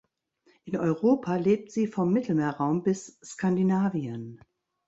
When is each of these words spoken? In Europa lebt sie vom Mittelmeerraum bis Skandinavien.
In 0.63 0.77
Europa 0.77 1.35
lebt 1.35 1.71
sie 1.71 1.85
vom 1.85 2.11
Mittelmeerraum 2.11 2.81
bis 2.81 3.19
Skandinavien. 3.23 4.41